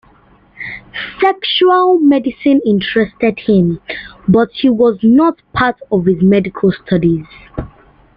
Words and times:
Sexual 1.19 1.99
medicine 1.99 2.59
interested 2.65 3.37
him, 3.41 3.79
but 4.27 4.49
was 4.63 4.97
not 5.03 5.37
part 5.53 5.75
of 5.91 6.07
his 6.07 6.23
medical 6.23 6.71
studies. 6.71 7.27